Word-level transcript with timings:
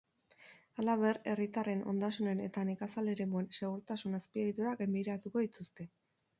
Halaber, 0.83 1.19
herritarren, 1.33 1.83
ondasunen 1.91 2.41
eta 2.47 2.65
nekazal-eremuen 2.71 3.53
segurtasun-azpiegiturak 3.61 4.85
gainbegiratuko 4.85 5.49
dituzte. 5.49 5.91